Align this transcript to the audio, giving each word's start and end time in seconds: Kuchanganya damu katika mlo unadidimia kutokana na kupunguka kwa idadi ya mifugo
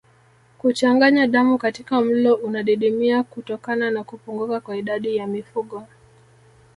Kuchanganya 0.57 1.27
damu 1.27 1.57
katika 1.57 2.01
mlo 2.01 2.35
unadidimia 2.35 3.23
kutokana 3.23 3.91
na 3.91 4.03
kupunguka 4.03 4.59
kwa 4.59 4.77
idadi 4.77 5.15
ya 5.15 5.27
mifugo 5.27 5.87